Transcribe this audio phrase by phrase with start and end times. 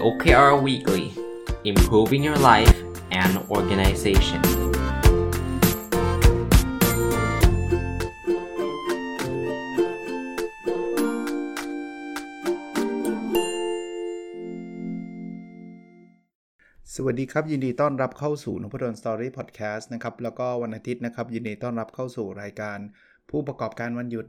[0.00, 1.12] OKR Weekly
[1.64, 2.76] Improving Your Life
[3.10, 4.42] and Organization
[16.94, 22.78] สวัสดีครับ ยินดีต้อนรับเข้าสู่นพดลสตอรี่พอดแคสต์นะครับ แล้วก็วันอาทิตย์นะครับ ยินดีต้อนรับเข้าสู่รายการ
[23.30, 24.26] ผู้ประกอบการวันหยุด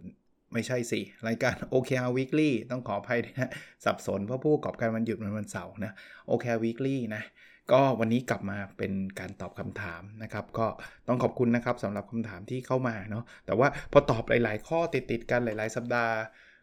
[0.54, 3.50] ไม่ใช่สิ รายการ OKR Weekly ต้องขออภัยนะฮะ
[3.86, 5.92] สับสนเพราะผู้ประกอบการวันหยุดมันวันเสาร์นะ
[6.30, 7.24] OKR Weekly นะ
[7.72, 10.68] ก็วันนี้กลับมาเป็นการตอบคำถามนะครับ ก็
[11.08, 16.14] ต้องขอบคุณนะครับสำหรับคำถามที่เข้ามาเนาะแต่ว่าพอตอบหลาย ๆ ข้อติดๆกันหลาย ๆ สัปดาห์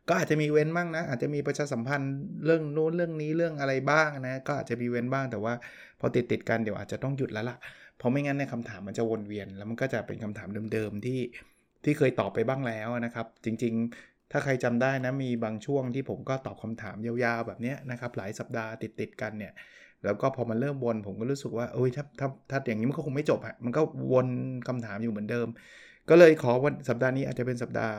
[0.09, 2.13] ก็อาจจะมีเว้นบ้างนะ อาจจะมีประชาสัมพันธ์
[2.45, 5.55] เรื่องนู้นเรื่องนี้เรื่องอะไรบ้างนะ ก็อาจจะมีเว้นบ้างแต่ว่า
[6.01, 7.57] พอติดติดๆกันเดี๋ยวอาจจะต้องหยุดแล้วล่ะ
[7.99, 11.19] เพราะไม่งั้นในคำถามมันจะวนเวียน แล้วมันก็จะเป็นคำถามเดิมๆที่
[11.87, 19.53] ที่เคยตอบไปบ้างแล้วนะครับ จริงๆ ถ้าใครจำได้นะมีบางช่วงที่ผมก็ตอบคำถามยาวๆแบบนี้นะครับ หลายสัปดาห์ติดๆกันเนี่ย
[20.05, 24.29] แล้วก็พอมันเริ่มวนผมก็รู้สึกว่าเอ้ยถ้าถ้าถ้าอย่างนี้มันก็คงไม่จบอะมันก็วน
[24.69, 25.49] คำถามอยู่เหมือนเดิม
[26.09, 27.95] ก็เลยขอวันสัปดาห์นี้อาจจะเป็นสัปดาห์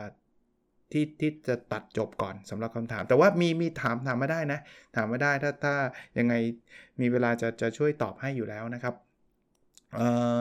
[0.92, 4.58] ที่ที่จะตัดจบก่อนสำหรับคำถาม แต่ว่ามีมีถามถามมาได้นะ
[4.96, 5.74] ถามมาได้ถ้าถ้า
[6.18, 6.34] ยังไง
[7.00, 8.94] มีเวลาจะจะช่วยตอบให้อยู่แล้วนะครับ
[9.94, 10.36] เอ่อ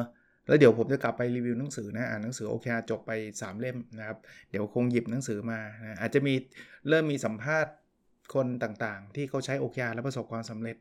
[0.48, 4.18] แล้วเดี๋ยวผมจะกลับไปรีวิวหนังสือนะอ่านหนังสือโอเคจบไป 3 เล่มนะครับ
[4.52, 6.34] เดี๋ยวคงหยิบหนังสือมานะอาจจะมี
[6.90, 7.74] เริ่มมีสัมภาษณ์
[8.34, 10.78] คนต่างๆ ที่เขาใช้โอเคแล้วประสบความสำเร็จ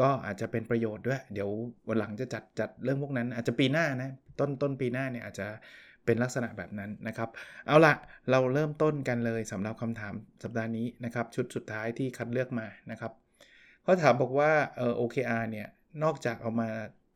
[0.00, 1.50] ก็อาจจะเป็นประโยชน์ด้วย เดี๋ยว
[1.88, 5.46] วันหลังจะจัดจัดเรื่องพวกนั้น อาจจะปีหน้านะต้นต้นปีหน้าเนี่ยอาจจะ
[6.04, 7.28] เป็นลักษณะแบบนั้นนะครับ
[7.66, 7.94] เอาละ
[8.30, 13.12] เราเริ่มต้นกันเลยสำหรับคำถามสัปดาห์นี้นะครับ ชุดสุดท้ายที่คัดเลือกมานะครับ
[13.82, 15.68] เขาถามบอกว่าเออ OKR เนี่ย
[16.02, 16.70] นอกจากเอามา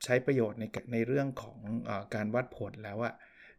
[0.05, 3.15] ใช้ประโยชน์ในในเรื่องของอการวัดผลแล้วอะ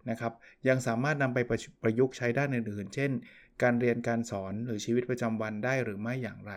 [0.10, 0.34] นะครับ
[0.68, 3.12] ยังสามารถนำไปประประยุกต์ใช้ด้านอื่นๆ เช่น
[3.64, 6.54] การเรียนการสอนหรือชีวิตประจำวันได้หรือไม่อย่างไร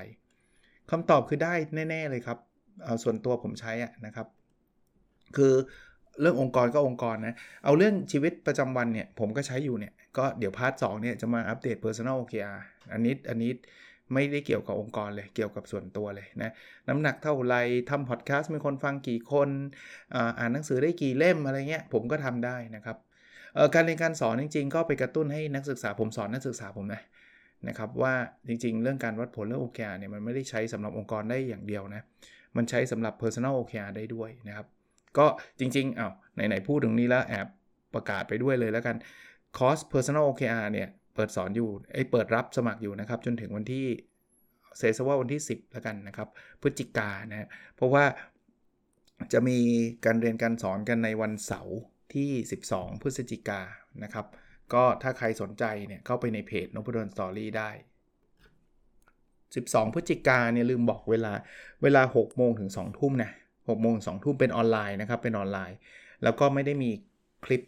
[0.91, 1.55] คำตอบคือได้
[1.91, 2.39] แน่ ๆเลยครับ
[2.85, 4.27] เอาส่วนตัวผมใช้อะนะครับ
[5.37, 5.55] คือ
[6.21, 7.35] เรื่ององค์กรก็องค์กรนะ
[7.65, 12.59] เอาเรื่องชีวิตประจำวันเนี่ยผมก็ใช้อยู่เนี่ย ก็เดี๋ยว part สองเนี่ยจะมาอัปเดต Personal OKR
[12.93, 13.51] อันนี้อันนี้
[14.15, 16.53] ไม่ได้เกี่ยวกับองค์กรเลย เกี่ยวกับส่วนตัวเลยนะ
[16.89, 17.57] น้ำหนักเท่าไร
[17.91, 19.49] ทำพอดแคสต์มีคนฟังกี่คน
[20.39, 22.97] อ่านหนังสือได้กี่เล่มอะไรเงี้ยผมก็ทำได้นะครับ
[23.75, 27.03] การเรียนการสอนจริง ๆ ก็ไปกระตุ้นให้นักศึกษาผมสอนนักศึกษาผมนะ
[27.69, 28.15] นะครับว่า
[28.49, 32.03] จริงๆ เรื่องการวัดผลเรื่อง OKR เนี่ยมันไม่ได้ใช้สำหรับองค์กรได้อย่างเดียวนะ
[32.57, 34.67] มันใช้สำหรับ Personal OKR ได้ด้วยนะครับ
[35.19, 35.27] ก็
[35.61, 37.47] จริงๆอ้าวไหนๆพูดถึงนี้แล้วแอบ
[37.95, 38.97] ประกาศไปด้วยเลยแล้วกัน
[39.59, 43.87] คอร์ส Personal OKR เนี่ย เปิดสอนอยู่ไอ้เปิดรับสมัครอยู่นะครับ จนถึงวันที่
[44.79, 46.29] เซซว่าวันที่ 10แล้วกันนะครับ
[46.61, 48.05] พฤศจิกานะเพราะว่า
[49.33, 49.59] จะมี
[50.05, 51.79] การเรียนการสอนกันในวันเสาร์
[52.15, 52.31] ที่
[52.69, 53.61] 12 พฤศจิกา
[54.03, 54.27] นะครับ
[54.73, 57.71] ก็ถ้าใครสนใจเนี่ยเข้าไปในเพจนพดลสตอรี่ได้
[59.07, 61.33] 12 พฤศจิกาเนี่ยลืมบอกเวลา
[61.83, 65.77] เวลา 6 โมงถึง 2 ทุ่มนะ6โมงสองทุ่มเป็นออนไลน์นะครับ เป็นออนไลน์
[66.23, 66.91] แล้วก็ไม่ได้มี
[67.45, 67.63] คลิป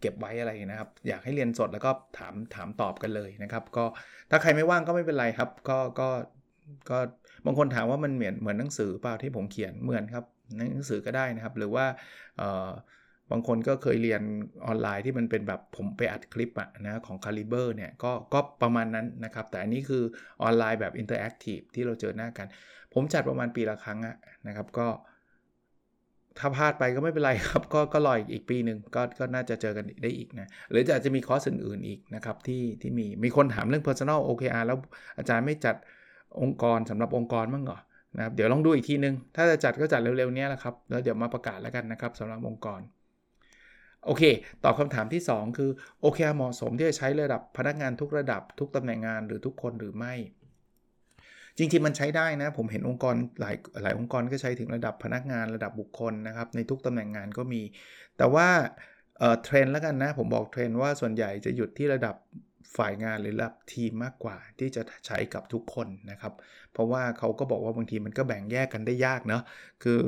[0.00, 3.84] เก็บไว้อะไรนะครับ อยากให้เรียนสดแล้วก็ถามถามตอบกันเลยนะครับ ก็
[4.30, 6.08] ถ้าใครไม่ว่างก็ไม่เป็นไรครับ ก็ก็
[6.90, 6.98] ก็
[7.46, 10.24] บางคนถามว่ามันเหมือนเหมือนหนังสือเปล่าที่ผมเขียนเหมือนครับ
[10.74, 11.86] หนังสือก็ได้นะครับ หรือว่า
[13.32, 14.22] บางคนก็เคยเรียน
[14.66, 20.02] ออนไลน์ที่มันเป็นแบบผมไปอัดคลิปอะนะของ Caliber เนี่ยก็ก็ประมาณนั้นนะครับ แต่อันนี้คือ
[20.42, 22.46] ออนไลน์แบบ interactive ที่เราเจอหน้ากัน
[22.94, 24.16] ผมจัดประมาณปีละครั้งอะ
[24.46, 24.88] นะครับ ก็
[26.38, 34.78] ถ้าพลาดไปก็ไม่เป็นไรครับ ก็ก็รออีกปีหนึ่งก็ก็น่าจะเจอกันได้อีกนะ หรืออาจจะมีคอร์สอื่นๆอีกนะครับที่ที่มีมีคนถามเรื่อง personal OKR แล้ว
[35.18, 35.76] อาจารย์ไม่จัด
[36.42, 37.78] องค์กรสำหรับองค์กรบ้างเหรอ
[38.16, 42.80] นะครับเดี๋ยวลองดูอีกทีนึง ถ้าจะจัดก็จัดเร็วๆนี้แหละครับ แล้วเดี๋ยวมาประกาศแล้วกันนะครับสำหรับองค์กร
[44.06, 44.22] โอเค
[44.64, 45.70] ตอบคำถามที่ 2 คือ
[46.02, 50.14] OKR เหมาะสมที่จะใช้ระดับพนักงานทุกระดับทุกตำแหน่งงานหรือทุกคนหรือไม่
[51.58, 57.62] จริงๆมันใช้ได้นะ ผมเห็นองค์กรหลายหลายองค์กรก็ใช้ถึงระดับพนักงานระดับบุคคลนะครับ ในทุกตำแหน่งงานก็มี
[58.18, 58.48] แต่ว่า
[59.44, 62.16] เทรนแล้วกันนะ ผมบอกเทรนว่าส่วนใหญ่จะหยุดที่ระดับ
[62.76, 66.32] ฝ่ายงานหรือระดับทีมมากกว่า ที่จะใช้กับทุกคนนะครับ
[66.72, 69.42] เพราะว่าเขาก็บอกว่าบางทีมันก็แบ่งแยกกันได้ยากเนาะ
[69.82, 69.98] คือ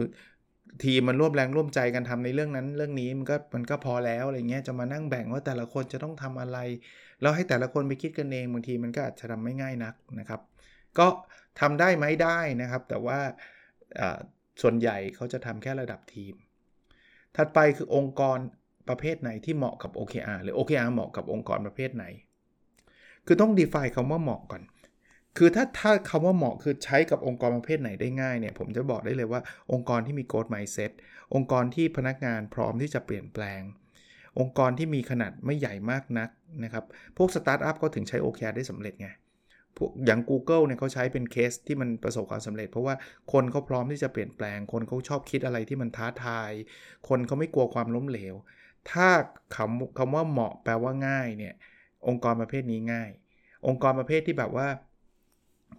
[0.85, 6.59] ทีมมันร่วมแรงร่วมใจกันทำในเรื่องนั้นเรื่องนี้มันก็มันก็พอแล้วอะไรเงี้ยจะมานั่งแบ่งว่าแต่ละคนจะต้องทำอะไร
[7.21, 10.41] แล้วให้แต่ละคนไปคิดกันเองบางทีมันก็อาจจะทำไม่ง่ายนักนะครับ
[10.99, 11.07] ก็
[11.61, 13.19] ทำได้ไหมได้นะครับ แต่ว่า
[14.63, 16.35] ส่วนใหญ่เขาจะทำแค่ระดับทีม
[17.37, 18.39] ถัดไปคือองค์กร
[18.89, 22.05] ประเภทไหนที่เหมาะกับ OKR หรือ OKR เหมาะกับองค์กรประเภทไหน
[23.27, 24.63] คือต้อง define คำว่าเหมาะก่อน
[25.39, 29.41] คือถ้าถ้าคำว่าเหมาะคือใช้กับองค์กรประเภทไหนได้ง่ายเนี่ย ผมจะบอกได้เลยว่า
[29.73, 30.91] องค์กรที่มี growth mindset
[31.35, 33.61] องค์กรที่พนักงานพร้อมที่จะเปลี่ยนแปลง
[34.39, 36.31] องค์กรที่มีขนาดไม่ใหญ่มากนัก
[36.65, 36.85] นะครับ
[37.17, 39.09] พวกสตาร์ทอัพก็ถึงใช้ OKR ได้สำเร็จไง
[39.77, 42.95] พวกอย่าง Google เนี่ยเขาใช้เป็นเคสที่มันประสบความสำเร็จ เพราะว่า
[43.33, 46.53] คนเขาพร้อมที่จะเปลี่ยนแปลง คนเขาชอบคิดอะไรที่มันท้าทาย
[47.09, 48.35] คนเขาไม่กลัวความล้มเหลว
[48.91, 49.09] ถ้า
[49.57, 51.55] คำคำว่าเหมาะแปลว่าง่ายเนี่ย
[52.09, 53.11] องค์กรประเภทนี้ง่าย
[53.67, 54.69] องค์กรประเภทที่แบบว่า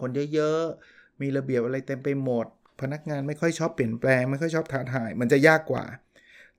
[0.02, 2.46] คนเยอะๆมีระเบียบอะไรเต็มไปหมด
[2.82, 5.86] พนักงานไม่ค่อยชอบเปลี่ยนแปลง ไม่ค่อยชอบท้าทาย มันจะยากกว่า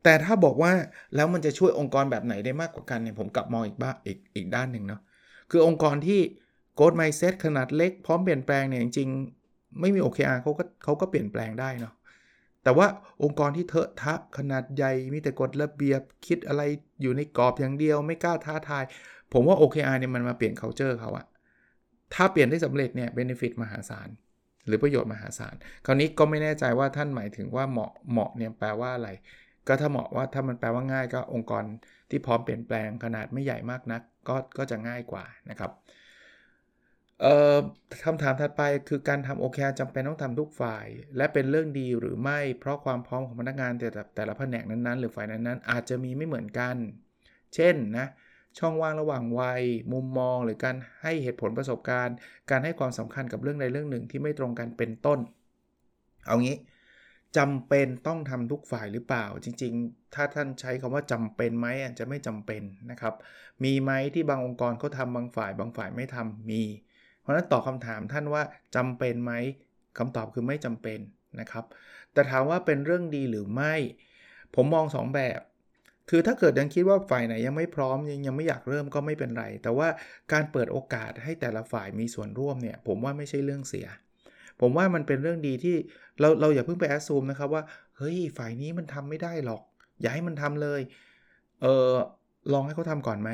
[0.02, 0.72] แต่ถ้าบอกว่า
[1.14, 5.00] แล้วมันจะช่วยองค์กรแบบไหนได้มากกว่ากันเนี่ยผมกลับมองอีกบ้าอีกอีกด้านหนึ่งเนาะ
[5.50, 6.20] คือองค์กรที่
[6.74, 11.94] โกดไมเซ็ตขนาดเล็กพร้อมเปลี่ยนแปลงเนี่ยจริงๆ ไม่มี OKR เขาก็เขาก็เปลี่ยนแปลงได้เนาะ
[12.62, 12.86] แต่ว่า
[13.22, 16.62] องค์กรที่เถอะทะขนาดใหญ่มีแต่กฎระเบียบคิดอะไร
[17.02, 18.84] อยู่ในกรอบอย่างเดียวไม่กล้าท้าทาย
[19.32, 21.26] ผมว่า OKR เนี่ยมันมาเปลี่ยน culture เขาอะ
[22.14, 24.08] ถ้าเปลี่ยนได้สำเร็จเนี่ยเบนฟิตมหาศาล
[24.66, 25.54] หรือประโยชน์มหาศาล
[25.86, 29.10] คราวนี้ก็ไม่แน่ใจว่าท่านหมายถึงว่าเหมาะเหมาะเนี่ยแปลว่าอะไร
[29.68, 31.64] ก็ถ้าเหมาะว่าถ้ามันแปลว่าง่ายก็องค์กร
[32.10, 35.70] ที่พร้อมเปลี่ยนแปลงขนาดไม่ใหญ่มากนัก ก็ก็จะง่ายกว่านะครับ
[38.04, 40.86] คำถามถัดไปคือการทำ OKR จำเป็นต้องทำทุกฝ่าย
[41.16, 46.76] และเป็นเรื่องดีหรือไม่เพราะความพร้อมของพนักงานแต่แต่ละแผนกนั้นๆ หรือฝ่ายนั้นๆ อาจจะมีไม่เหมือนกัน
[47.54, 48.06] เช่นนะ
[48.58, 52.16] ช่องว่างระหว่างวัย มุมมอง หรือการให้เหตุผลประสบการณ์
[52.50, 55.18] การให้ความสำคัญกับเรื่องใดเรื่องหนึ่งที่ไม่ตรงกันเป็นต้น
[56.26, 56.56] เอางี้
[57.36, 63.14] จำเป็นต้องทำทุกฝ่ายหรือเปล่า จริง ๆ ถ้าท่านใช้คำว่าจำเป็นไหมอาจจะไม่จำเป็นนะครับ
[63.64, 66.62] มีไหมที่บางองค์กรเขาทาบางฝ่าย บางฝ่ายไม่ทำมี
[67.22, 68.42] เพราะนั้นตอบคำถามท่านว่า
[68.76, 69.32] จำเป็นไหม
[69.98, 70.98] คำตอบคือไม่จำเป็น
[71.40, 71.64] นะครับ
[72.12, 73.74] แต่ถามว่าเป็นเรื่องดีหรือไม่
[74.54, 75.40] ผมมอง 2 แบบ
[76.10, 79.88] คือถ้าเกิดยังคิดว่าฝ่ายไหนยังไม่พร้อมยังยังไม่อยากเริ่มก็ไม่เป็นไร แต่ว่า
[80.32, 83.86] การเปิดโอกาสให้แต่ละฝ่ายมีส่วนร่วมเนี่ย ผมว่าไม่ใช่เรื่องเสีย
[84.60, 85.76] ผมว่ามันเป็นเรื่องดีที่
[86.20, 87.62] เราเราอย่าเพิ่งไปแอดซูมนะครับว่า
[87.98, 89.62] เฮ้ยฝ่ายนี้มันทำไม่ได้หรอก
[90.00, 90.80] อย่าให้มันทำเลย
[91.62, 91.92] เออ
[92.52, 93.30] ลองให้เขาทาก่อนไหม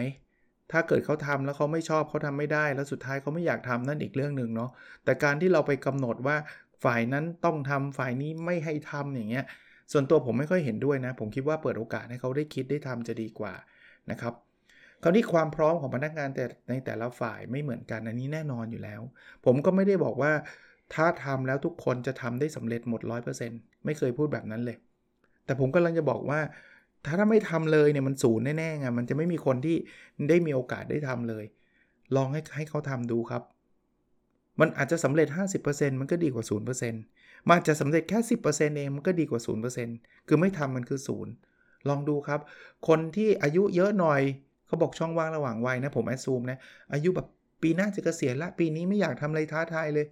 [0.73, 4.71] ถ้าเกิดเขาทำแล้วเขาไม่ชอบเขาทำไม่ได้ แล้วสุดท้ายเขาไม่อยากทำนั่นอีกเรื่องหนึ่งเนาะ
[5.05, 6.37] แต่การที่เราไปกำหนดว่า
[6.85, 9.45] ฝ่ายนั้นต้องทำฝ่ายนี้ไม่ให้ทำอย่างเงี้ย
[9.93, 13.55] ส่วนตัวผมไม่ค่อยเห็นด้วยนะ ผมคิดว่าเปิดโอกาสให้เขาได้คิดได้ทำจะดีกว่า
[14.11, 14.35] นะครับ
[15.03, 19.01] คราวนี้ความพร้อมของพนักงานแต่ในแต่ละฝ่ายไม่เหมือนกันอันนี้แน่นอนอยู่แล้ว
[19.47, 20.33] ผมก็ไม่ได้บอกว่า
[20.95, 24.77] ถ้าทำแล้วทุกคนจะทำได้สำเร็จหมด 100%ไม่เคยพูดแบบนั้นเลย
[25.45, 26.41] แต่ผมกำลังจะบอกว่า
[27.05, 29.77] ถ้าถ้าไม่ทำเลยเนี่ยมันศูนย์แน่ๆไงมันจะไม่มีคนที่
[30.29, 31.45] ได้มีโอกาสได้ทำเลย
[32.17, 33.43] ลองให้ให้เขาทำดูครับ
[34.61, 35.29] มันอาจจะสำเร็จ
[35.65, 39.41] 50%มันก็ดีกว่า 0%มันอาจจะสำเร็จแค่ 10%เองมันก็ดีกว่า
[39.85, 41.33] 0%คือไม่ทำมันคือศูนย์
[41.89, 42.41] ลองดูครับ
[42.89, 44.21] คนที่อายุเยอะหน่อย
[44.67, 46.59] เขาบอกช่องว่างระหว่างวัยนะผมแอดซูมนะ
[46.93, 47.27] อายุแบบ
[47.63, 50.07] ปีหน้าจะเกษียณละปีนี้ไม่อยากทำอะไรท้าทายเลย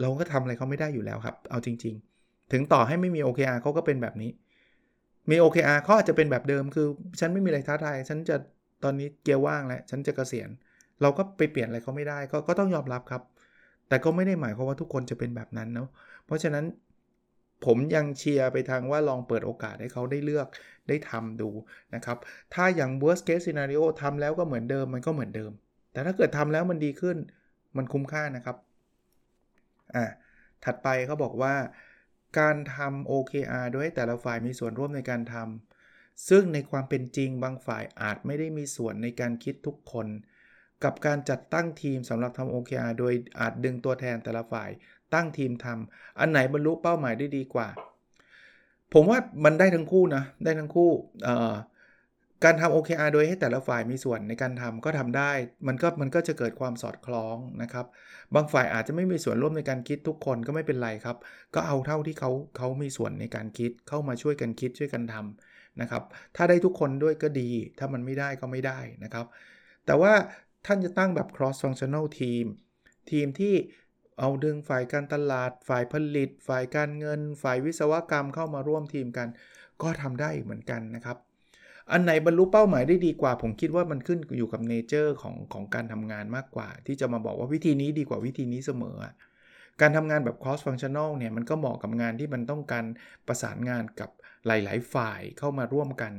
[0.00, 4.30] เราก็ทำอะไรเขาไม่ได้อยู่แล้วครับ เอาจริง ๆ ถึงต่อให้ไม่มี OKR เขาก็เป็นแบบนี้
[5.30, 6.86] มี OKR เขาอาจจะเป็นแบบเดิมคือ
[7.20, 8.36] ฉันไม่มีอะไรท้าทายฉันจะ
[8.84, 10.48] ตอนนี้เกียร์ว่างแล้ว ฉันจะกะเกษียณ
[11.02, 13.22] เราก็ไปเปลี่ยนอะไรเขาไม่ได้ก็ก็ต้องยอมรับครับ
[13.88, 15.88] แต่ก็ไม่ได้หมายความว่าทุกคนจะเป็นแบบนั้นเนาะ
[16.26, 16.64] เพราะฉะนั้น
[17.66, 20.46] ผมยังเชียร์ไปทางว่าลองเปิดโอกาสให้เขาได้เลือก
[20.88, 21.48] ได้ทำดู
[21.94, 22.18] นะครับ
[22.54, 25.52] ถ้าอย่าง worst case scenario ทำแล้วก็เหมือนเดิมมันก็เหมือนเดิม
[25.92, 27.16] แต่ถ้าเกิดทำแล้วมันดีขึ้น
[27.76, 28.56] มันคุ้มค่านะครับ
[29.96, 30.04] อะ
[30.64, 31.54] ถัดไปเขาบอกว่า
[32.38, 40.06] การทำ OKR โดยให้แต่ละฝ่ายมีส่วนร่วมในการทำซึ่งในความเป็นจริงบางฝ่ายอาจไม่ได้มีส่วนในการคิดทุกคน
[40.84, 44.70] กับการจัดตั้งทีมสำหรับทำ OKR โดยอาจดึงตัวแทนแต่ละฝ่าย
[45.14, 47.68] ตั้งทีมทำอันไหนบรรลุเป้าหมายได้ดีกว่า
[48.94, 50.90] ผมว่ามันได้ทั้งคู่นะ ได้ทั้งคู่
[52.44, 55.32] การทำ OKR โดยให้แต่ละฝ่ายมีส่วนในการทำก็ทำได้
[55.66, 57.86] มันก็มันก็จะเกิดความสอดคล้องนะครับ
[58.34, 61.16] บางฝ่ายอาจจะไม่มีส่วนร่วมในการคิดทุกคนก็ไม่เป็นไรครับ
[61.54, 66.02] ก็เอาเท่าที่เขาเขามีส่วนในการคิดเข้ามาช่วยกันคิดช่วยกันทำนะครับ
[66.36, 69.26] ถ้าได้ทุกคนด้วยก็ดี ถ้ามันไม่ได้ก็ไม่ได้นะครับ
[69.86, 70.12] แต่ว่า
[70.66, 72.46] ท่านจะตั้งแบบ cross functional team
[73.10, 73.54] ทีมที่
[74.18, 79.28] เอาดึงฝ่ายการตลาด ฝ่ายผลิต ฝ่ายการเงิน ฝ่ายวิศวกรรมเข้ามาร่วมทีมกัน
[79.82, 81.18] ก็ทำได้เหมือนกันนะครับ
[81.92, 88.96] อันไหนบรรลุเป้าหมายได้ดีกว่า ผมคิดว่ามันขึ้นอยู่กับเนเจอร์ของของการทำงานมากกว่า ที่จะมาบอกว่าวิธีนี้ดีกว่าวิธีนี้เสมอ
[89.80, 92.84] การทำงานแบบ cross functional เนี่ยมันก็เหมาะกับงานที่มันต้องการ
[93.26, 94.10] ประสานงานกับ
[94.46, 96.12] หลาย ๆ ฝ่ายเข้ามาร่วมกัน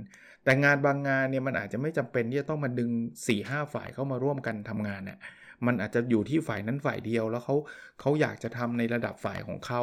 [0.44, 2.92] แต่งานบางงานเนี่ยมันอาจจะไม่จำเป็นที่จะต้องมาดึง
[3.28, 5.20] 4-5ฝ่ายเข้ามาร่วมกันทำงานเนี่ย
[5.66, 7.56] มันอาจจะอยู่ที่ฝ่ายนั้นฝ่ายเดียวแล้วเขา
[8.02, 9.82] เขาอยากจะทำในระดับฝ่ายของเขา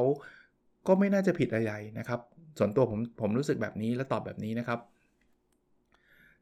[0.86, 2.20] ก็ไม่น่าจะผิดอะไรนะครับ
[2.58, 4.80] ส่วนตัวผมผมรู้สึกแบบนี้และตอบแบบนี้นะครับ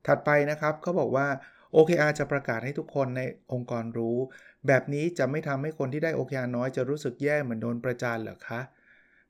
[0.07, 1.27] ถัดไปนะครับเขาบอกว่า
[1.75, 3.23] OKR จะประกาศให้ทุกคนใน
[3.53, 4.17] องค์กรรู้
[4.67, 8.61] แบบนี้จะไม่ทำให้คนที่ได้ OKR น้อยจะรู้สึกแย่เหมือนโดนประจานเหรอคะ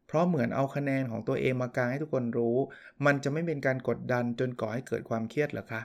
[0.06, 2.56] เพราะเหมือนเอาคะแนนของตัวเองมากางให้ทุกคนรู้
[3.06, 5.80] มันจะไม่เป็นการกดดันจนก่อให้เกิดความเครียดเหรอคะ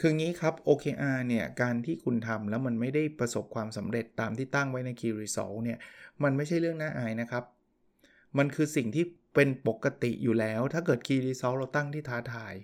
[0.00, 5.78] คืองี้ครับ OKR เนี่ย การที่คุณทำแล้วมันไม่ได้ประสบความสำเร็จตามที่ตั้งไว้ใน Key Result เนี่ย
[6.22, 7.44] มันไม่ใช่เรื่องน่าอายนะครับ
[8.38, 9.04] มันคือสิ่งที่
[9.34, 12.54] เป็นปกติอยู่แล้ว ถ้าเกิด Key Result เราตั้งที่ท้าทาย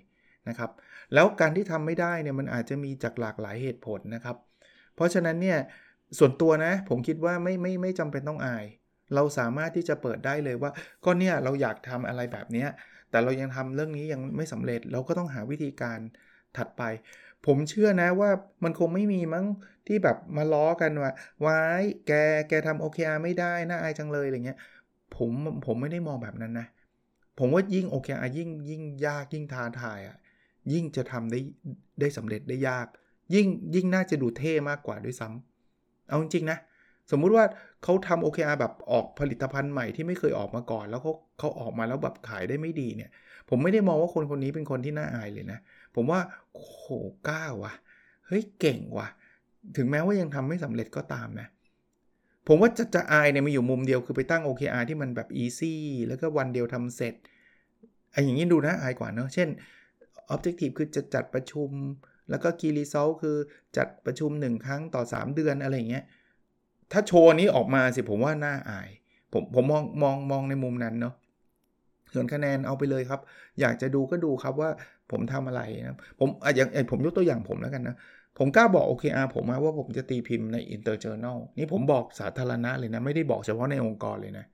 [0.48, 0.70] นะครับ
[1.14, 4.36] แล้วการที่ทำไม่ได้เนี่ยมันอาจจะมีจากหลากหลายเหตุผลนะครับ
[4.94, 5.58] เพราะฉะนั้นเนี่ย
[6.18, 8.64] ส่วนตัวนะผมคิดว่าไม่ไม่ไม่จำเป็นต้องอาย
[9.14, 10.70] เราสามารถที่จะเปิดได้เลยว่า
[11.04, 12.68] ก็เนี่ยเราอยากทำอะไรแบบเนี้ย
[13.10, 15.98] แต่เรายังทำเรื่องนี้ยังไม่สำเร็จเราก็ต้องหาวิธีการ
[16.56, 16.82] ถัดไป
[17.46, 18.30] ผมเชื่อนะว่า
[18.64, 19.46] มันคงไม่มีมั้ง
[19.86, 21.12] ที่แบบมาล้อกันว่า
[21.44, 22.12] วายแก
[22.48, 24.58] แกทำ OKR ไม่ได้น่าอายจังเลยอะไรเงี้ย
[25.16, 25.30] ผม
[25.66, 26.66] ผมไม่ได้มองแบบนั้นนะ
[27.38, 30.16] ผมว่ายิ่ง OKR ยิ่งยิ่งยากยิ่งท้าทายอะ่ะ
[30.72, 31.40] ยิ่งจะทำได้
[32.00, 32.86] ได้สำเร็จได้ยาก
[33.34, 36.58] ยิ่งยิ่งน่าจะดูเท่มากกว่าด้วยซ้ำเอาจริงๆนะ
[37.10, 37.44] สมมุติว่า
[37.82, 43.10] เขาทำ OKR แบบออกผลิตภัณฑ์ใหม่ที่ไม่เคยออกมาก่อน แล้วเขาเขาออกมาแล้วแบบขายได้ไม่ดีเนี่ย
[43.48, 45.58] ผมไม่ได้มองว่าคนคนนี้เป็นคนที่น่าอายเลยนะ
[45.94, 46.20] ผมว่า
[46.52, 46.84] โห
[47.28, 47.74] กล้าว่ะ
[48.26, 49.08] เฮ้ยเก่งว่ะ
[49.76, 51.48] ถึงแม้ว่ายังทำไม่สำเร็จก็ตามนะ
[52.46, 55.74] ผมว่าจะจะอายเนี่ยมีอยู่มุมเดียวคือไปตั้ง OKR ที่มันแบบ easy
[56.08, 57.14] แล้วก็วันเดียวทำเสร็จ
[58.12, 59.48] ไอ้อย่างนี้ดูน่าอายกว่าเนาะเช่น
[60.34, 61.70] objective คือจะจัดประชุม
[62.30, 63.36] แล้วก็ key result คือ
[63.76, 66.04] จัดประชุม 1 ครั้งต่อ 3 เดือนอะไรเงี้ย
[66.92, 68.88] ถ้าโชว์นี้ออกมาสิผมว่าน่าอาย
[69.32, 71.14] ผมผมมองมองมองในมุมนั้นเนาะ
[72.12, 73.20] ส่วนคะแนนเอาไปเลยครับ
[73.60, 74.70] อยากจะดูก็ดูครับว่า
[75.10, 77.96] ผมทำอะไรนะผมอะอย่างผมยกตัวอย่างผมแล้วกันนะ
[78.38, 84.46] ผมกล้าบอก OKR ผมมาว่าผมจะตีพิมพ์ใน Interjournal นี่ผมบอกสาธารณะเลยนะ ไม่ได้บอกเฉพาะในองค์กรเลยนะ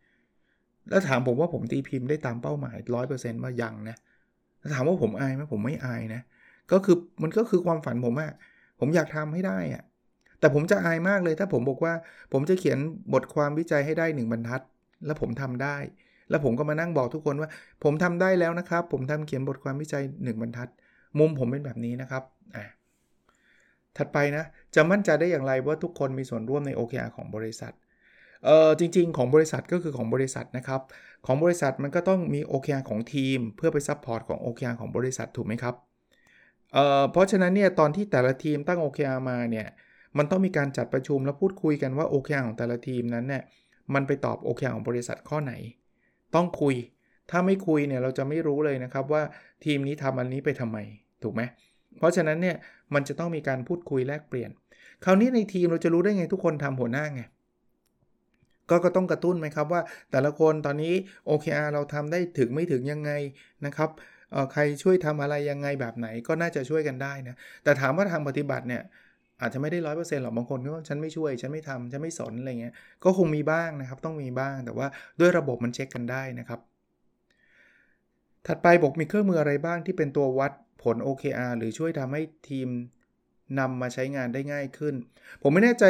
[0.90, 2.76] แล้วถามผมว่าผมตีพิมพ์ได้ตามเป้าหมาย
[3.11, 3.97] 100%ว่ายังนะ
[4.75, 6.22] ถามว่าผมอายไหมผมไม่อายนะ
[6.72, 8.32] ก็คือมันก็คือความฝันผมอะ
[8.80, 9.82] ผมอยากทำให้ได้อะ
[10.40, 11.92] แต่ผมจะอายมากเลยถ้าผมบอกว่า
[12.32, 12.78] ผมจะเขียน
[13.14, 14.60] บทความวิจัยให้ได้1บรรทัด
[15.06, 15.76] แล้วผมทำได้
[16.30, 17.50] แล้วผมก็มานั่งบอกทุกคนว่า
[17.84, 20.68] ผมทำได้แล้วนะครับ ผมทำเขียนบทความวิจัย1บรรทัด
[21.18, 22.22] มุมผมเป็นแบบนี้นะครับ
[22.56, 22.64] อะ
[23.96, 24.44] ถัดไปนะ
[24.75, 27.72] จะมั่นใจได้อย่างไรว่าทุกคนมีส่วนร่วมใน OKR ของบริษัท
[28.45, 30.80] เออจริง ๆ ของบริษัทก็คือของบริษัทนะครับ
[31.26, 35.75] ของบริษัทมันก็ต้องมี OKR ของทีม เพื่อไป support ของ OKR ของบริษัทถูกไหมครับ
[36.73, 39.66] เออเพราะฉะนั้นเนี่ยตอนที่แต่ละทีมตั้ง OKR มาเนี่ย
[40.18, 43.42] มันต้องมีการจัดประชุมแล้วพูดคุยกันว่า OKR ของแต่ละทีมนั้นเนี่ย
[43.95, 45.52] มันไปตอบ OKR ของบริษัทข้อไหน
[46.35, 46.75] ต้องคุย
[47.30, 49.23] ถ้าไม่คุยเนี่ยเราจะไม่รู้เลยนะครับว่า
[49.64, 50.78] ทีมนี้ทำอันนี้ไปทำไม
[51.23, 51.42] ถูกไหม
[51.99, 52.57] เพราะฉะนั้นเนี่ย
[52.95, 54.50] มันจะต้องมีการพูดคุยแลกเปลี่ยน
[55.04, 57.23] คราวนี้ในทีมเราจะรู้ได้ไงทุกคนทำหัวหน้าไง
[58.70, 60.94] ก็ก็ต้องกระตุ้นไหมครับว่าแต่ละคนตอนนี้
[61.28, 63.10] OKR เราทำได้ถึงไม่ถึงยังไง
[63.66, 63.90] นะครับ
[64.52, 67.34] ใครช่วยทำอะไรยังไงแบบไหนก็น่าจะช่วยกันได้นะ
[67.64, 68.82] แต่ถามว่าทางปฏิบัติเนี่ย
[69.40, 74.87] อาจจะไม่ได้ร้อยเปอร์เซ็นต์หรอกบางคนก็ฉันไม่ช่วย ฉันไม่ทำฉันไม่สนอะไรเงี้ยก็คงมีบ้างนะครับ ต้องมีบ้างแต่ว่า
[75.20, 76.60] ด้วยระบบมันเช็คกันได้นะครับ
[78.46, 82.68] ถัดไปบอกมีเครื่องมืออะไรบ้างที่เป็นตัววัดผล OKR หรือช่วยทำให้ทีม
[83.59, 84.95] นำมาใช้งานได้ง่ายขึ้น
[85.43, 85.85] ผมไม่แน่ใจ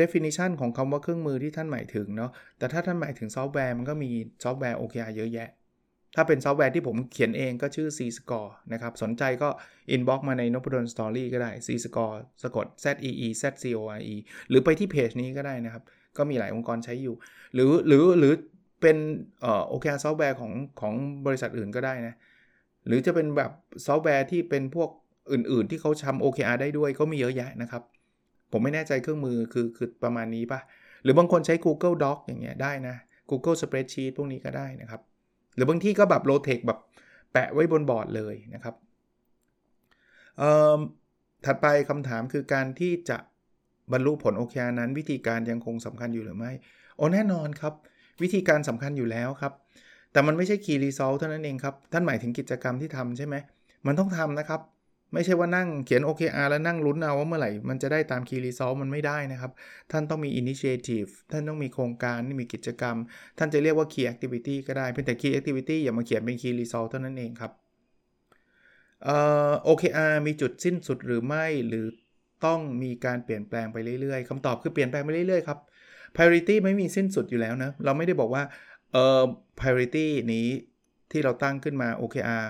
[0.00, 4.10] definition ของคำว่าเครื่องมือที่ท่านหมายถึงเนาะ แต่ถ้าท่านหมายถึงซอฟต์แวร์มันก็มี
[4.44, 5.48] ซอฟต์แวร์ OKR เยอะแยะ
[6.16, 9.48] ถ้าเป็นซอฟต์แวร์ที่ผมเขียนเองก็ชื่อ C Score นะครับ สนใจก็
[9.94, 12.86] inbox มาใน n o p a d o n Story ก็ได้ C Score สะกด Z
[13.08, 14.16] E E Z C O R E
[14.48, 15.82] หรือไปที่เพจนี้ก็ได้นะครับ
[16.16, 17.14] ก็มีหลายองค์กรใช้อยู่
[17.54, 18.32] หรือหรือหรือ
[18.80, 18.96] เป็น
[19.40, 20.94] เอ่อ OKR ซอฟต์แวร์ของของ
[21.26, 22.14] บริษัทอื่นก็ได้นะ
[22.86, 23.52] หรือจะเป็นแบบ
[23.86, 24.90] ซอฟต์แวร์ที่เป็นพวก
[25.32, 27.82] อื่นๆ ที่เขาทำ OKR ได้ด้วยก็มีเยอะแยะนะครับ
[28.52, 30.60] ผมไม่แน่ใจเครื่องมือคือคือประมาณนี้ปะ
[31.02, 32.96] หรือบางคนใช้ Google Doc อย่างเงี้ยได้นะ
[33.30, 35.00] Google Spreadsheet พวกนี้ก็ได้นะครับ
[35.54, 36.78] หรือบางที่ก็แบบ low-tech แบบ
[37.32, 38.74] แปะไว้บนบอร์ดเลยนะครับ
[41.46, 43.18] ถัดไปคำถามคือการที่จะ
[43.92, 46.52] บรรลุผล OKR นั้น วิธีการยังคงสำคัญอยู่หรือไม่
[46.96, 47.74] โอ้แน่นอนครับ
[48.22, 49.52] วิธีการสำคัญอยู่แล้วครับ
[50.12, 53.34] แต่มันไม่ใช่ Key Result เท่านั้นเองครับ ท่านหมายถึงกิจกรรมที่ทำใช่ไหม
[53.86, 54.60] มันต้องทำนะครับ
[55.12, 59.52] ไม่ใช่ว่านั่งเขียน OKR แล้วนั่งลุ้นเอาว่าเมื่อไหร่ มันจะได้ตาม Key Result มันไม่ได้นะครับ
[59.92, 62.96] ท่านต้องมี Initiative ท่านต้องมีโครงการมีกิจกรรม
[63.38, 67.52] ท่านจะเรียกว่า Key Activity ก็ได้ เพียงแต่ Key Activity อย่ามาเขียนเป็น Key Result เท่านั้นเองครับ
[69.04, 69.16] เอ่
[69.50, 71.86] อ OKR มีจุดสิ้นสุดหรือไม่หรือ
[72.46, 75.58] ต้องมีการเปลี่ยนแปลงไปเรื่อยๆคำตอบคือเปลี่ยนแปลงไปเรื่อยๆครับ
[76.14, 78.42] priority ไม่มีสิ้นสุดอยู่แล้วนะเราไม่ได้บอกว่า
[78.92, 79.22] เอ่อ
[79.60, 80.48] priority นี้
[81.10, 82.44] ที่เราตั้งขึ้นมา OKR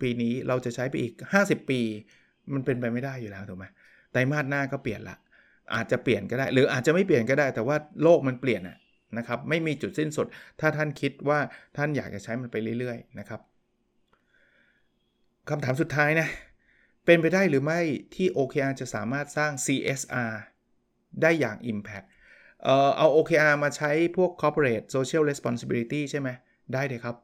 [0.00, 1.12] ปีนี้เราจะใช้ไปอีก
[1.44, 1.80] 50 ปี
[2.54, 3.66] มันเป็นไปไม่ได้อยู่แล้วถูกไหม
[4.12, 5.16] ไตรมาสหน้าก็เปลี่ยนละ
[5.74, 8.62] อาจจะเปลี่ยนก็ได้ หรืออาจจะไม่เปลี่ยนก็ได้ แต่ว่าโลกมันเปลี่ยน
[9.18, 10.26] นะครับ ไม่มีจุดสิ้นสุด
[10.60, 11.38] ถ้าท่านคิดว่า
[11.76, 13.40] ท่านอยากจะใช้มันไปเรื่อยๆนะครับ
[15.48, 16.28] คำถามสุดท้ายนะ
[17.06, 17.80] เป็นไปได้หรือไม่
[18.14, 20.32] ที่ OKR จะสามารถสร้าง CSR
[21.22, 22.06] ได้อย่าง Impact
[22.62, 26.28] เอ่อเอา OKR มาใช้พวก corporate social responsibility ใช่ไหม
[26.72, 27.16] ได้เลยครับ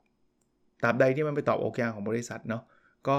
[0.83, 2.63] ตราบใดที่มันไปตอบ OKR ของบริษัทเนาะ
[3.09, 3.17] ก็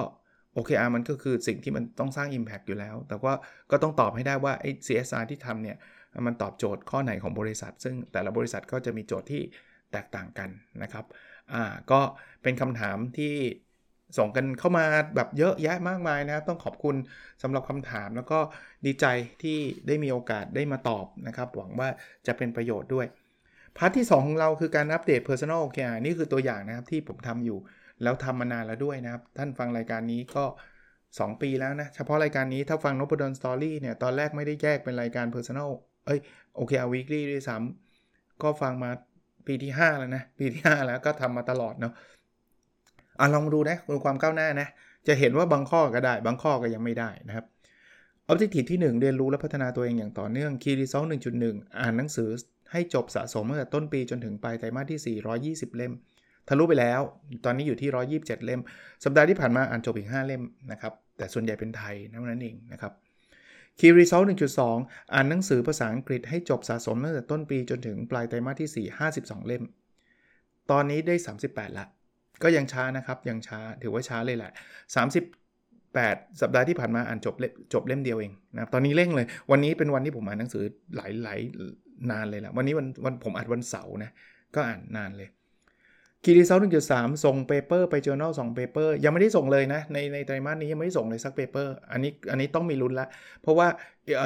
[0.56, 3.34] OKR มันก็คือสิ่งที่มันต้องสร้าง Impact อยู่แล้ว แต่ว่า
[3.72, 5.78] ก็ต้องตอบให้ได้ว่าไอ้ CSR ที่ทำเนี่ย
[6.26, 9.42] มันตอบโจทย์ข้อไหนของบริษัท ซึ่งแต่ละบริษัทก็จะมีโจทย์ที่
[9.92, 10.50] แตกต่างกัน
[10.84, 11.06] นะครับ
[11.54, 12.00] อ่าก็
[12.44, 13.34] เป็นคำถามที่
[14.18, 16.96] ส่งกันเข้ามาแบบเยอะแยะมากมายนะครับ ต้องขอบคุณ
[17.44, 18.40] สำหรับคำถามแล้วก็
[18.86, 19.06] ดีใจ
[19.44, 21.90] ที่ได้มีโอกาสได้มาตอบนะครับ หวังว่า
[22.28, 23.08] จะเป็นประโยชน์ด้วย
[23.78, 27.58] พาร์ทที่ 2 ของเราคือการอัปเดต Personal OKR นี่คือตัวอย่างนะครับ ที่ผมทำอยู่
[28.04, 30.46] แล้วทำมานานแล้วด้วยนะครับ ท่านฟังรายการนี้ก็
[30.94, 35.70] 2 ปีแล้วนะ เฉพาะรายการนี้ถ้าฟังน p ด d สตอรี่เนี่ย ตอนแรกไม่ได้แยกเป็นรายการ Personal
[36.06, 36.20] เอ้ย
[36.58, 38.90] OKR Weekly ด้วยซ้ำก็ฟังมา
[39.48, 41.94] ปีที่ 5 แล้วนะ ปีที่ 5 แล้วก็ทำมาตลอดเนาะ
[43.20, 44.68] อะลองดูนะดูความก้าวหน้านะ
[45.08, 47.46] จะเห็นว่าบางข้อก็ได้ บางข้อก็ยังไม่ได้นะครับ
[48.32, 51.08] Objective ที่ 1 เรียนรู้และพัฒนาตัวเองอย่างต่อเนื่อง Key Result
[51.42, 52.30] 1.1 อ่านหนังสือ
[52.72, 55.18] ให้จบสะสมตั้งแต่ต้นปีจนถึงปลายไตรมาสที่
[55.64, 55.94] 420 เล่ม
[56.50, 57.02] ทะลุไปแล้ว
[57.46, 57.90] ตอนนี้อยู่ที่
[58.24, 58.62] 127 เล่ม
[59.04, 62.94] สัปดาห์ที่ผ่านมาอ่านจบอีก 5 เล่มนะครับ แต่ส่วนใหญ่เป็นไทยนั้นเองนะครับ
[63.80, 64.26] Key Result
[64.70, 69.64] 1.2 อ่านหนังสือภาษาอังกฤษให้จบสะสมตั้งแต่ต้นปีจนถึงปลายไตรมาสที่ 4 52 เล่ม
[70.72, 71.16] ตอนนี้ได้
[71.48, 71.86] 38 ละ
[72.44, 74.52] ก็ยังช้านะครับ ยังช้า ถือว่าช้าเลยแหละ
[75.42, 77.36] 38 สัปดาห์ที่ผ่านมาอ่านจบ
[77.74, 80.64] จบเล่มเดียวเองนะ ตอนนี้เร่งเลย วันนี้เป็นวันที่ผมอ่านหนังสือ
[80.96, 81.40] หลายหลาย
[82.12, 84.12] นานเลยแหละวันนี้วันวันผมอ่านวันเสาร์นะ
[84.56, 85.30] ก็อ่านนานเลย
[86.24, 93.08] Key Result หนึ่งจุดสามส่ง paper ไป journal 2 paper ยังไม่ได้ส่งเลยนะ ในในไตรมาสนี้ยังไม่ได้ส่งเลยสัก paper อันนี้อันนี้ต้องมีลุ้นละ
[93.42, 93.68] เพราะว่า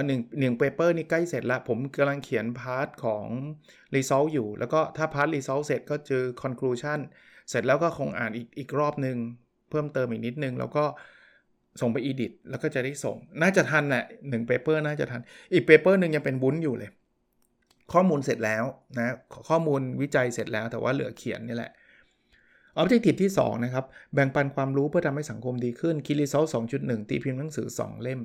[0.07, 3.25] หนึ่งหนึ่ง paper นี่ใกล้เสร็จละผมกำลังเขียน part ของ
[3.95, 6.99] result อยู่ แล้วก็ถ้าพาร์ท result เสร็จก็เจอ conclusion
[7.49, 9.17] เสร็จแล้วก็คงอ่านอีกอีกรอบหนึ่ง
[9.69, 10.85] เพิ่มเติมอีกนิดนึง แล้วก็
[11.81, 15.21] ส่งไป edit แล้วก็จะได้ส่ง น่าจะทันแหละหนึ่ง paper น่าจะทัน
[15.53, 16.89] อีก paper หนึ่งยังเป็นวุ้นอยู่เลย
[17.93, 18.63] ข้อมูลเสร็จแล้ว
[18.97, 19.15] นะ
[19.49, 21.71] ข้อมูลวิจัยเสร็จแล้ว แต่ว่าเหลือเขียนนี่แหละ
[22.81, 26.43] Objective ที่ 2 นะครับ แบ่งปันความรู้เพื่อทำให้สังคมดีขึ้น Key Result
[26.77, 28.19] 2.1 ตีพิมพ์หนังสือ 2 เล่ม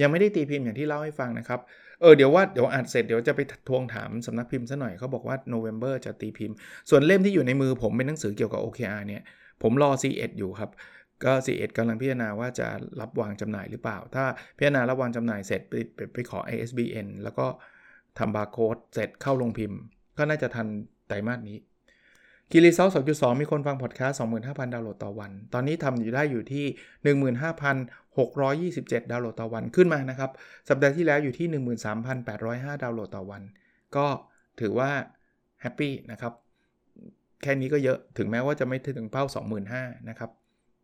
[0.00, 1.60] ยังไม่ได้ตีพิมพ์อย่างที่เล่าให้ฟังนะครับ
[2.00, 6.56] เออเดี๋ยวว่าเดี๋ยวอ่านเสร็จเดี๋ยวจะไปทวงถามสำนักพิมพ์ซะหน่อยเขาบอกว่า November จะตีพิมพ์
[6.90, 9.22] ส่วนเล่มที่อยู่ในมือผมเป็นหนังสือเกี่ยวกับ OKR เนี่ย
[9.62, 10.70] ผมรอ C1 อยู่ครับ
[11.24, 12.68] ก็ C1 กำลังพิจารณาว่าจะ
[13.00, 14.24] รับวางจำหน่ายหรือเปล่า ถ้า
[14.56, 17.46] พิจารณารับวางจำหน่ายเสร็จไปไปไปขอ ISBN แล้วก็
[18.18, 19.78] ทำบาร์โค้ดเสร็จเข้าโรงพิมพ์
[20.18, 20.66] ก็น่าจะทัน
[21.08, 21.58] ไตรมาสนี้
[22.50, 26.64] Key Result 2.2มีคนฟังพอดแคสต์25,000ดาวน์โหลดต่อวัน ตอนนี้ทำอยู่ได้อยู่ที่
[28.68, 30.30] 15,627ดาวน์โหลดต่อวันขึ้นมานะครับ
[30.68, 31.46] สัปดาห์ที่แล้วอยู่ที่
[32.14, 33.42] 13,805ดาวน์โหลดต่อวัน
[33.96, 34.06] ก็
[34.60, 34.90] ถือว่า
[35.60, 36.32] happy นะครับ
[37.42, 39.24] แค่นี้ก็เยอะถึงแม้ว่าจะไม่ถึงเป้า
[39.66, 40.30] 25,000นะครับ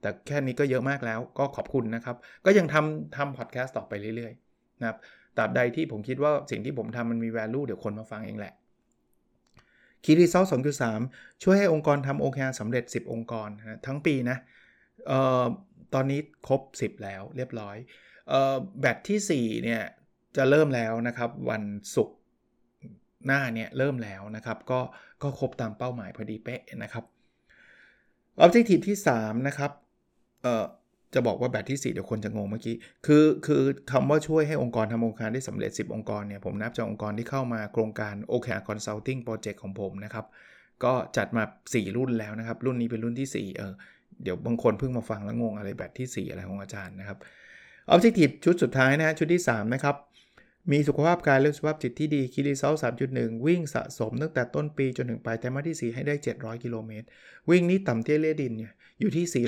[0.00, 4.98] แต่แค่นี้ก็เยอะมากแล้วก็ขอบคุณนะครับ ก็ยังทำทำพอดแคสต์ต่อไปเรื่อยๆนะครับ
[5.36, 8.54] ตราบใดที่ผมคิดว่าสิ่งที่ผมทำมันมี value เดี๋ยวคนมาฟังเองแหละ
[10.04, 10.44] คีรีเซล
[10.92, 14.38] 2.3ช่วยให้องค์กรทำ OKR สำเร็จ 10 องค์กรนะทั้งปีนะ
[15.10, 15.44] ออ
[15.94, 17.76] ตอนนี้ครบ 10 แล้วเรียบร้อย
[18.32, 19.82] ออแบตที่ 4 เนี่ย
[20.36, 21.62] จะเริ่มแล้วนะครับ วัน
[21.96, 22.16] ศุกร์
[23.26, 24.80] หน้าเนี่ย เริ่มแล้วนะครับ ก็
[25.22, 27.04] ก็ครบตามเป้าหมายพอดีเป๊ะนะครับ
[28.44, 29.72] Objective ที่ 3 นะครับ
[30.42, 30.66] เอ่อ
[31.14, 40.26] จะบอกว่าแบบที่ 4 เดี๋ยวคนจะงงเมื่อกี้ คือคือคำว่าช่วยให้องค์กรทำองค์การได้สำเร็จ 10 องค์กรเนี่ย ผมนับจากองค์กรที่เข้ามาโครงการ o k ค Consulting Project ของผมนะครับ
[40.84, 43.72] ก็จัดมา 4 รุ่นแล้วนะครับ รุ่นนี้เป็นรุ่นที่ 4 เออ
[44.22, 47.18] เดี๋ยวบางคนเพิ่งมาฟังแล้วงงอะไรแบบที่ 4 อะไรของอาจารย์นะครับ
[47.94, 49.96] Objective ชุดสุดท้ายนะฮะชุดที่ 3 นะครับ
[50.70, 52.74] มีสุขภาพกายและสุขภาพจิตที่ดีคีรีเซล
[53.10, 57.06] 3.1วิ่งสะสมตั้งแต่ต้นปีจนถึงปลายไตรมาสที่ 4 ให้ได้ 700 กิโลเมตร
[57.50, 59.46] วิ่งนี้ต่ำเตี้ยเลียดินเนี่ยอยู่ที่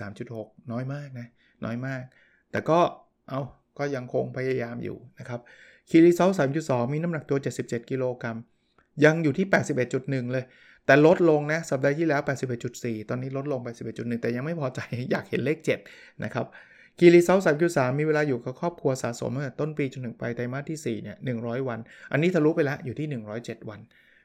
[0.00, 1.28] 483.6 น้อยมากนะ
[1.64, 2.02] น้อยมาก
[2.50, 2.78] แต่ก็
[3.28, 3.40] เอา
[3.78, 5.40] ก็ยังคงพยายามอยู่นะครับ
[5.90, 6.30] คีรีเซล
[6.62, 8.36] 3.2มีน้ำหนักตัว 77 กิโลกรัม
[9.04, 9.46] ยังอยู่ที่
[9.90, 10.44] 81.1 เลย
[10.86, 12.20] แต่ลดลงนะ สัปดาห์ที่แล้ว
[12.64, 15.58] 81.4 ตอนนี้ลดลง81.1 แต่ยังไม่พอใจอยากเห็นเลข
[15.90, 16.46] 7 นะครับ
[17.02, 21.78] คีรีเซล3.3มีเวลาอยู่กับครอบครัวสะสมตั้งแต่ต้นปีจนถึงปลายไตรมาสที่4เนี่ย100วัน
[22.12, 23.06] อันนี้ทะลุไปแล้วอยู่ที่
[23.38, 23.80] 107 วัน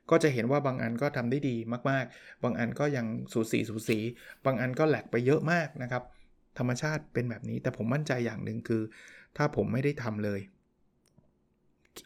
[0.09, 1.55] ก็จะเห็นว่าบางอันก็ทำได้ดี
[1.89, 3.99] มากๆ บางอันก็ยังสูสีสูสี
[4.45, 6.03] บางอันก็แหลกไปเยอะมากนะครับ
[6.57, 8.81] ธรรมชาติเป็นแบบนี้ แต่ผมมั่นใจอย่างหนึ่งคือ
[9.37, 10.39] ถ้าผมไม่ได้ทำเลย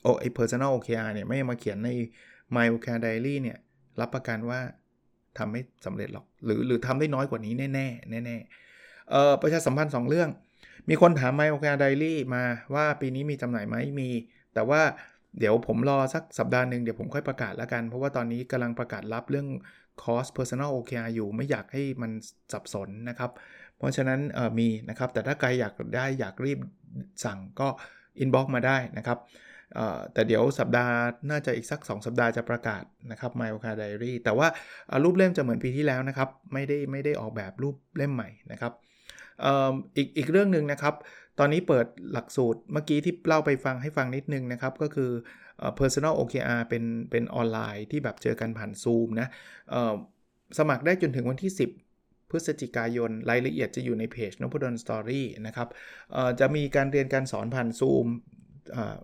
[0.03, 1.89] โอ้ไอ personal OKR เนี่ยไม่มาเขียนใน
[2.55, 3.57] my OKR diary เนี่ย
[4.01, 4.59] รับประกันว่า
[5.37, 10.29] ทำไม่สำเร็จหรอก หรือหรือทำได้น้อยกว่านี้แน่ๆแน่ๆเอ่อประชาสัมพันธ์ 2 เรื่อง
[10.89, 12.43] มีคนถาม my OKR diary มา
[12.75, 14.09] ว่าปีนี้มีจำหน่ายไหมมี
[14.53, 14.81] แต่ว่า
[15.39, 19.47] เดี๋ยวผมรอสักสัปดาห์หนึ่งเดี๋ยวผมค่อยประกาศแล้วกัน เพราะว่าตอนนี้กำลังประกาศรับเรื่อง
[20.01, 22.11] คอร์ส personal OKR อยู่ไม่อยากให้มัน
[22.53, 23.31] สับสนนะครับ
[23.77, 24.19] เพราะฉะนั้น
[24.59, 26.59] มีนะครับ แต่ถ้าใครอยากได้อยากรีบ
[27.25, 27.67] สั่งก็
[28.23, 29.19] inbox มาได้นะครับ
[30.13, 30.93] แต่เดี๋ยวสัปดาห์
[31.29, 34.47] น่าจะอีกสัก 2 สัปดาห์จะประกาศนะครับ My OKR Diary แต่ว่า
[35.03, 38.73] รูปเล่มจะเหมือนปีที่แล้วนะครับ ไม่ได้ไม่ได้ออกแบบรูปเล่มใหม่นะครับ
[39.95, 40.95] อีกอีกเรื่องหนึ่งนะครับ
[41.39, 45.11] ตอนนี้เปิดหลักสูตรเมื่อกี้ที่เล่าไปฟังให้ฟังนิดนึงนะครับ ก็คือ
[45.79, 49.27] personal OKR เป็นเป็นออนไลน์ที่แบบเจอกันผ่านซูมนะ
[50.57, 51.51] สมัครได้จนถึงวันที่
[51.91, 55.67] 10พฤศจิกายนรายละเอียดจะอยู่ในเพจนพดลสตอรี่นะครับ
[56.39, 58.07] จะมีการเรียนการสอนผ่านซูม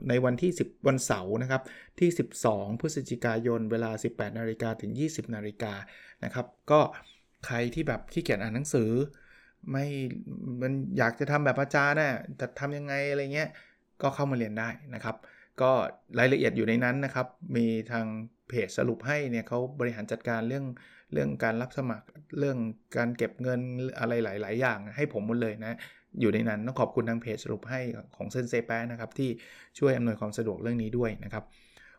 [0.09, 1.61] ในวันที่ 10 วันเสาร์นะครับ
[1.99, 2.09] ที่
[2.45, 5.73] 12 พฤศจิกายน เวลา 18 นาฬิกาถึง 20 นาฬิกา
[6.23, 6.81] นะครับ ก็
[7.45, 8.91] ใครที่แบบขี้เกียจอ่านหนังสือ
[9.71, 9.85] ไม่
[10.61, 13.49] มันอยากจะทำแบบอาจารย์น่ะจะทำยังไงอะไรเงี้ย
[14.01, 15.15] ก็เข้ามาเรียนได้นะครับ
[15.61, 15.71] ก็
[16.19, 18.05] รายละเอียดอยู่ในนั้นนะครับ มีทาง
[18.49, 20.65] เพจสรุปให้เนี่ยเขาบริหารจัดการเรื่อง
[21.13, 22.05] เรื่องการรับสมัคร
[22.39, 22.57] เรื่อง
[22.97, 23.59] การเก็บเงิน
[23.99, 25.77] อะไรหลาย ๆ อย่างให้ผมหมดเลยนะ
[26.19, 27.79] อยู่ในนั้นต้องขอบคุณทางเพจสรุปให้
[28.15, 29.29] ของเซนเซแปนะครับที่
[29.79, 31.43] ช่วยอำนวยความสะดวกเรื่องนี้ด้วยนะครับ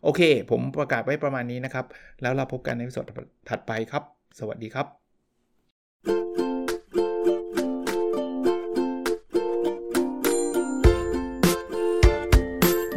[0.05, 1.87] โอเค ผมประกาศไว้ประมาณนี้นะครับ
[2.23, 3.07] แล้วเราพบกันในสด
[3.49, 4.03] ถัดไปครับ
[4.39, 6.46] สวัสดีครับ